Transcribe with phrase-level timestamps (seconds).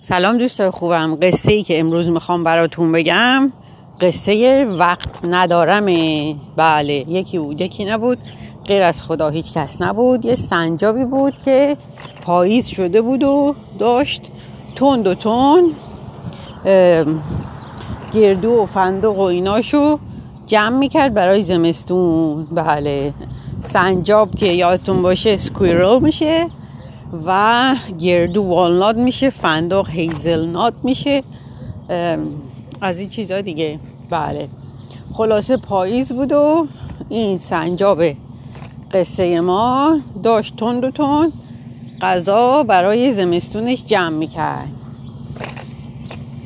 [0.00, 1.18] سلام دوستای خوبم.
[1.22, 3.52] قصه ای که امروز می‌خوام براتون بگم
[4.00, 6.34] قصه وقت ندارمه.
[6.56, 8.18] بله یکی بود یکی نبود.
[8.64, 10.24] غیر از خدا هیچ کس نبود.
[10.24, 11.76] یه سنجابی بود که
[12.22, 14.22] پاییز شده بود و داشت
[14.76, 15.64] تند و تند
[18.12, 19.98] گردو و فندق و ایناشو
[20.46, 22.44] جمع می‌کرد برای زمستون.
[22.44, 23.14] بله
[23.60, 26.46] سنجاب که یادتون باشه سکویرل میشه.
[27.26, 31.22] و گردو والنات میشه فندق هیزلنات میشه.
[32.80, 33.78] از این چیزا دیگه.
[34.10, 34.48] بله.
[35.12, 36.66] خلاصه پاییز بود و
[37.08, 38.02] این سنجاب
[38.92, 41.32] قصه ما داشت تند و تند.
[42.00, 44.68] غذا برای زمستونش جمع می‌کرد.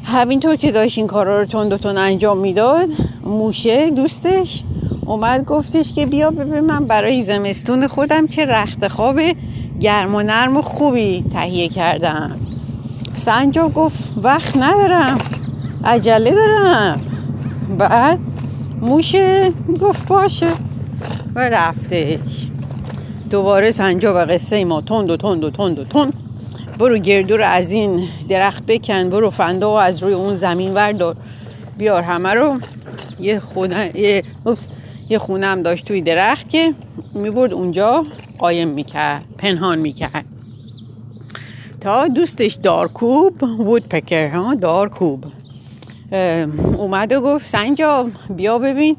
[0.05, 2.88] همینطور که داشت این کارا رو تند و تند انجام می‌داد
[3.24, 4.62] موشه دوستش
[5.06, 9.20] اومد گفتش که بیا ببین من برای زمستون خودم که رخت خواب
[9.82, 12.41] گرم و نرم و خوبی تهیه کردم.
[13.14, 15.18] سنجاب گفت وقت ندارم
[15.84, 17.00] عجله دارم.
[17.78, 18.19] بعد
[18.80, 20.50] موشه گفت باشه.
[21.34, 22.48] و رفتش.
[23.30, 26.14] دوباره سنجاب قصه ما تند و تند و تند و تند.
[26.78, 31.16] برو گردو رو از این درخت بکن برو فنده و از روی اون زمین وردار.
[31.78, 32.60] بیار همه رو.
[33.20, 34.25] یه خونه یه,
[35.12, 36.74] یه خونه هم داشت توی درخت که
[37.14, 38.05] می‌برد اونجا
[38.38, 40.24] قایم می‌کرد پنهان می‌کرد.
[41.80, 45.24] تا دوستش دارکوب بود پکر ها دارکوب
[46.77, 48.96] اومد و گفت سنجا بیا ببین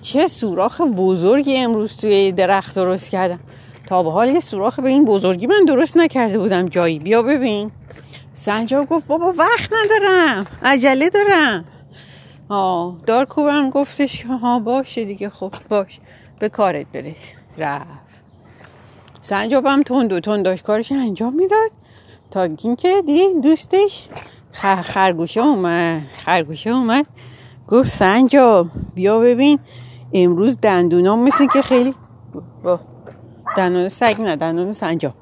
[0.00, 3.40] چه سوراخ بزرگی امروز توی درخت درست کردم.
[3.86, 6.98] تا به حال یه سوراخ به این بزرگی من درست نکرده بودم جایی.
[6.98, 7.70] بیا ببین.
[8.34, 11.64] سنجاب گفت بابا وقت ندارم عجله دارم.
[12.52, 16.00] آه دارکوبم گفتش ها باشه دیگه خب باش
[16.38, 17.32] به کارت برس.
[17.58, 17.86] رفت.
[19.22, 21.70] سنجابم تند و کارش انجام می‌داد.
[22.30, 24.08] تا اینکه دی دوستش
[24.52, 26.02] خر خرگوشه اومد.
[26.16, 27.06] خرگوشه اومد.
[27.68, 29.58] گفت سنجاب بیا ببین
[30.12, 31.94] امروز دندونام مثل که خیلی
[32.64, 32.80] با
[33.56, 35.14] دندون سگ نه دندون سنجاب.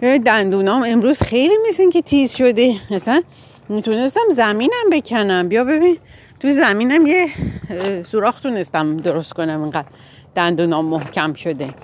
[0.00, 2.74] دندونام امروز خیلی مثل که تیز شده.
[2.90, 3.22] مثلا
[3.68, 5.48] می‌تونستم زمینم بکنم.
[5.48, 5.98] بیا ببین.
[6.40, 7.28] تو زمینم یه
[8.02, 9.88] سوراخ تونستم درست کنم اینقدر
[10.34, 11.74] دندونام محکم شده.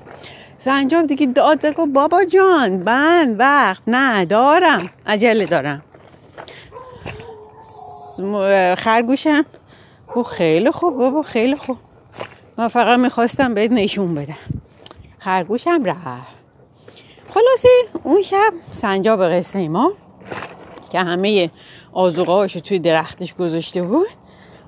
[0.56, 5.82] سنجاب دیگه داد گفت بابا جان من وقت ندارم عجله دارم.
[8.78, 9.44] خرگوشم
[10.14, 11.76] او خیلی خوب بابا خیلی خوب.
[12.58, 14.36] من فقط می‌خواستم بهت نشون بدم.
[15.18, 16.34] خرگوشم رفت.
[17.30, 17.68] خلاصه
[18.02, 19.92] اون شب سنجاب قصه ما
[20.92, 21.50] که همه
[21.92, 24.06] آزوغه هاشو توی درختش گذاشته بود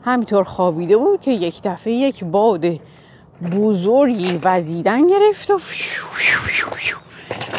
[0.06, 2.64] همینطور خوابیده بود که یک دفعه یک باد
[3.52, 5.58] بزرگی وزیدن گرفت و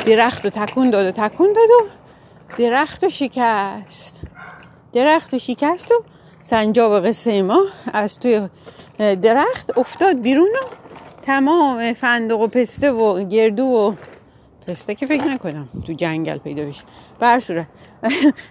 [0.05, 1.87] درخت رو تکون داد و تکون داد و
[2.57, 4.21] درخت رو شکست.
[4.93, 6.03] درخت رو شکست و
[6.41, 8.49] سنجاب قصه ما از توی
[8.99, 10.65] درخت افتاد بیرون و
[11.21, 13.93] تمام فندق و پسته و گردو و
[14.67, 16.83] پسته که فکر نکنم تو جنگل پیدا بشه.
[17.19, 17.67] بر صورت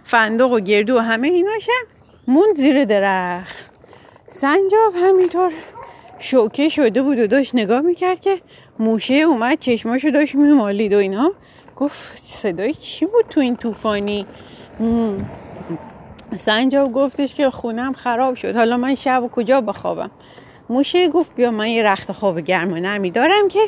[0.04, 1.72] فندق و گردو و همه ایناشم
[2.28, 3.75] موند زیر درخت.
[4.28, 5.52] سنجاب همینطور
[6.18, 8.40] شوکه شده بود و داشت نگاه می‌کرد که
[8.78, 11.32] موشه اومد چشماشو داشت میمالید و اینا.
[11.76, 14.26] گفت صدای چی بود تو این طوفانی؟
[16.36, 18.56] سنجاب گفتش که خونم خراب شد.
[18.56, 20.10] حالا من شب و کجا بخوابم؟
[20.68, 23.60] موشه گفت بیا من یه رخت خواب گرم و نرمی دارم که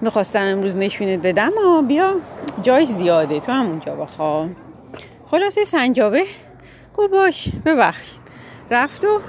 [0.00, 1.52] می‌خواستم امروز نشونت بدم.
[1.66, 2.14] و بیا
[2.62, 3.40] جایش زیاده.
[3.40, 4.50] تو همونجا بخواب.
[5.30, 6.24] خلاصه سنجابه
[6.96, 8.20] گفت باش ببخشید.
[8.70, 9.20] رفت و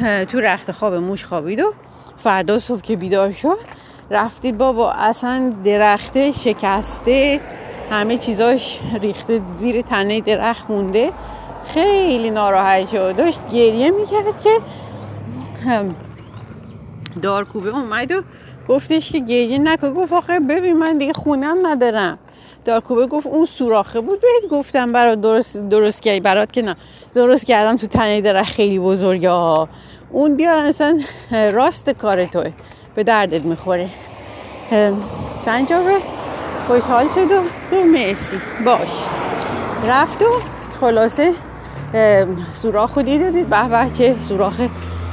[0.00, 1.72] تو رخت خواب موش خوابید و
[2.18, 3.58] فردا صبح که بیدار شد
[4.10, 7.40] رفتید بابا اصلا درخته شکسته
[7.90, 11.12] همه چیزاش ریخته زیر تنه درخت مونده.
[11.66, 13.16] خیلی ناراحت شد.
[13.16, 14.50] داشت گریه می‌کرد که
[17.22, 18.22] دارکوبه اومد و
[18.68, 19.94] گفتش که گریه نکن.
[19.94, 22.18] گفت آخه ببین من دیگه خونم ندارم.
[22.64, 24.20] دارکوبه گفت اون سوراخه بود.
[24.20, 26.20] بهت گفتم برات درست درست کردی.
[26.20, 26.76] برات که نه.
[27.14, 28.54] درست کردم تو تنه درخت.
[28.54, 29.32] خیلی بزرگه.
[30.10, 31.00] اون بیا اصلا
[31.52, 32.52] راست کار توه.
[32.94, 33.88] به دردت می‌خوره.
[35.44, 35.96] سنجابه.
[36.66, 37.42] خوشحال شد و
[37.92, 38.36] مرسی.
[38.64, 39.04] باش.
[39.88, 40.26] رفت و
[40.80, 41.32] خلاصه
[42.52, 44.60] سوراخ خودی دادید به به چه سوراخ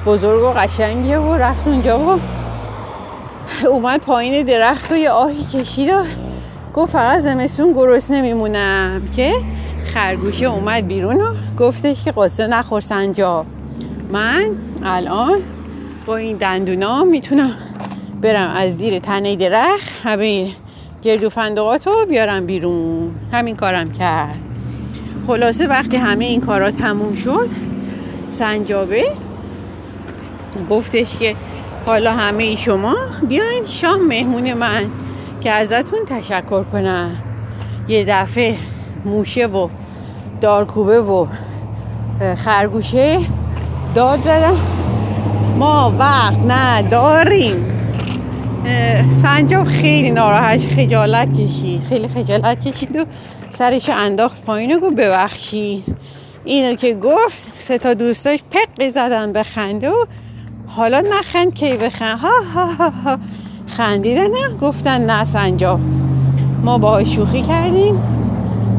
[0.05, 2.19] بزرگ و قشنگیه و رفت اونجا و
[3.67, 6.03] اومد پایین درخت و یه آهی کشید و
[6.73, 9.33] گفت فقط زمستون گرست نمیمونم که
[9.85, 13.45] خرگوشه اومد بیرون و گفتش که قصه نخور سنجاب
[14.11, 14.45] من
[14.83, 15.39] الان
[16.05, 17.53] با این دندونا می‌تونم
[18.21, 20.49] برم از زیر تنه درخت همه
[21.01, 23.11] گردو فندقاتو بیارم بیرون.
[23.31, 24.37] همین کارم کرد.
[25.27, 27.49] خلاصه وقتی همه این کارا تموم شد
[28.31, 29.11] سنجابه
[30.69, 31.35] گفتش که
[31.85, 32.95] حالا همه شما
[33.29, 34.85] بیاین شام مهمون من.
[35.41, 37.15] که ازتون تشکر کنم.
[37.87, 38.55] یه دفعه
[39.05, 39.69] موشه و
[40.41, 41.27] دارکوبه و
[42.35, 43.19] خرگوشه
[43.95, 44.53] داد زدن
[45.57, 47.65] ما وقت نداریم.
[49.09, 51.83] سنجاب خیلی ناراحت خجالت کشید.
[51.89, 53.05] خیلی خجالت کشید و
[53.49, 55.95] سرش انداخت پایین گفت ببخشید
[56.45, 60.05] اینو که گفت سه تا دوستاش پق زدن به خنده و
[60.67, 62.19] حالا نخند کی بخند.
[62.19, 63.19] ها ها ها, ها.
[63.71, 65.79] خندیدن گفتن نه سنجاب.
[66.63, 67.95] ما با شوخی کردیم.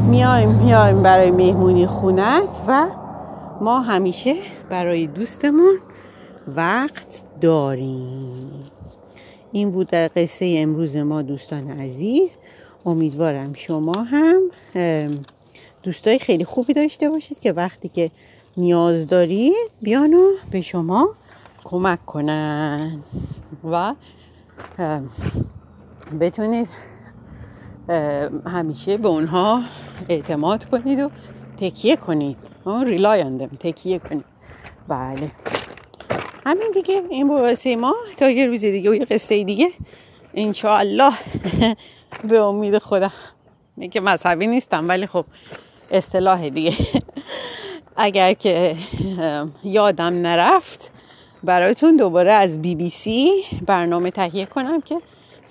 [0.09, 2.87] میایم میایم برای مهمونی خونت و
[3.61, 4.35] ما همیشه
[4.69, 5.77] برای دوستمون
[6.55, 8.51] وقت داریم.
[9.51, 12.35] این بود در قصه امروز ما دوستان عزیز.
[12.85, 14.41] امیدوارم شما هم
[15.83, 18.11] دوستای خیلی خوبی داشته باشید که وقتی که
[18.57, 21.09] نیاز دارید بیان و به شما
[21.63, 22.99] کمک کنن.
[23.71, 23.93] و
[26.19, 26.69] بتونید
[28.45, 29.61] همیشه به اونها
[30.09, 31.09] اعتماد کنید و
[31.57, 32.37] تکیه کنید.
[32.65, 34.25] ریلای اندم تکیه کنید.
[34.87, 35.31] بله.
[36.45, 39.71] همین دیگه این واسه ما تا یه روز دیگه و یه قصه دیگه.
[40.33, 41.13] انشاءالله
[42.29, 43.09] به امید خدا.
[43.77, 45.25] نه که مذهبی نیستم ولی خب
[45.91, 46.73] اصطلاح دیگه.
[47.95, 48.75] اگر که
[49.63, 50.91] یادم نرفت
[51.43, 53.31] برایتون دوباره از بی بی سی
[53.65, 55.01] برنامه تهیه کنم که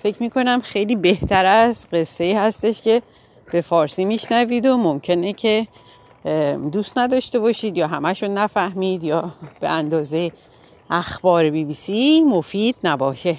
[0.03, 3.01] فکر می‌کنم خیلی بهتر از قصه هستش که
[3.51, 5.67] به فارسی میشنوید و ممکنه که
[6.71, 10.31] دوست نداشته باشید یا همشون نفهمید یا به اندازه
[10.89, 13.37] اخبار بی بی سی مفید نباشه.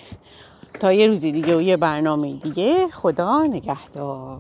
[0.81, 4.39] تا یه روزی دیگه و یه برنامه دیگه خدا نگهدار.